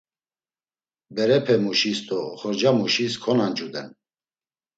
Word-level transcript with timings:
Berepemuşis 1.15 1.99
do 2.07 2.19
oxorcamuşis 2.33 3.13
konancuden. 3.23 3.89